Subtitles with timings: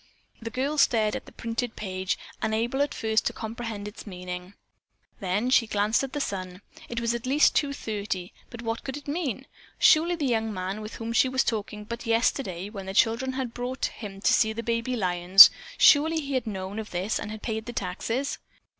[0.41, 4.55] The girl stared at the printed page, unable at first to comprehend its meaning.
[5.19, 6.63] Then she glanced at the sun.
[6.89, 8.33] It was at least two thirty.
[8.49, 9.45] But what could it mean?
[9.77, 13.53] Surely the young man with whom she was talking but yesterday, when the children had
[13.53, 17.43] brought him to see the baby lions, surely he had known of this and had
[17.43, 18.39] paid the taxes.